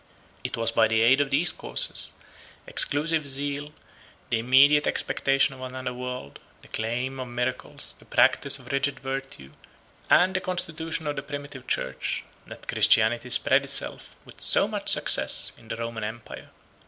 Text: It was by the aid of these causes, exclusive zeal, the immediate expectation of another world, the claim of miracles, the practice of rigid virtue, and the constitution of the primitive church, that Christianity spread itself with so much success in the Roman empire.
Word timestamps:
It 0.43 0.57
was 0.57 0.71
by 0.71 0.87
the 0.87 1.01
aid 1.01 1.21
of 1.21 1.29
these 1.29 1.51
causes, 1.51 2.11
exclusive 2.65 3.27
zeal, 3.27 3.71
the 4.31 4.39
immediate 4.39 4.87
expectation 4.87 5.53
of 5.53 5.61
another 5.61 5.93
world, 5.93 6.39
the 6.63 6.69
claim 6.69 7.19
of 7.19 7.27
miracles, 7.27 7.93
the 7.99 8.05
practice 8.05 8.57
of 8.57 8.71
rigid 8.71 8.99
virtue, 8.99 9.51
and 10.09 10.35
the 10.35 10.41
constitution 10.41 11.05
of 11.05 11.17
the 11.17 11.21
primitive 11.21 11.67
church, 11.67 12.23
that 12.47 12.67
Christianity 12.67 13.29
spread 13.29 13.63
itself 13.63 14.15
with 14.25 14.41
so 14.41 14.67
much 14.67 14.89
success 14.89 15.53
in 15.55 15.67
the 15.67 15.75
Roman 15.75 16.03
empire. 16.03 16.49